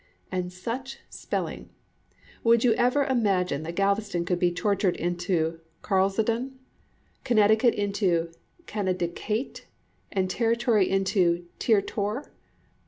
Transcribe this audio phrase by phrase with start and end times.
[0.31, 1.69] And such spelling!
[2.43, 6.53] Would you ever imagine that Galveston could be tortured into "Calresdon,"
[7.23, 8.31] Connecticut into
[8.65, 9.65] "Kanedikait,"
[10.11, 12.31] and Territory into "Teartoir"?